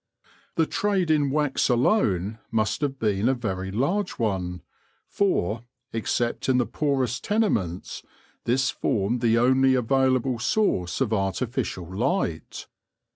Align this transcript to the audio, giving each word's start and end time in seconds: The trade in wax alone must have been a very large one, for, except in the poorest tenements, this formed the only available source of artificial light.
The 0.55 0.65
trade 0.65 1.11
in 1.11 1.29
wax 1.29 1.69
alone 1.69 2.39
must 2.49 2.81
have 2.81 2.97
been 2.97 3.29
a 3.29 3.35
very 3.35 3.69
large 3.69 4.13
one, 4.13 4.63
for, 5.07 5.63
except 5.93 6.49
in 6.49 6.57
the 6.57 6.65
poorest 6.65 7.23
tenements, 7.23 8.01
this 8.45 8.71
formed 8.71 9.21
the 9.21 9.37
only 9.37 9.75
available 9.75 10.39
source 10.39 11.01
of 11.01 11.13
artificial 11.13 11.85
light. 11.87 12.65